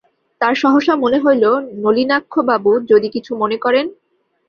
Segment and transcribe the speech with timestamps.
[0.41, 1.43] তাহার সহসা মনে হইল,
[1.75, 3.85] নলিনাক্ষবাবু যদি কিছু মনে করেন।